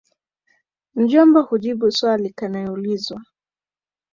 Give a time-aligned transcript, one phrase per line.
[0.95, 3.19] Mjomba kajibu swali kanlyoulizwa